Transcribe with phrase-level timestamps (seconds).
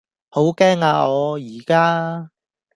[0.29, 2.31] 好驚呀我宜家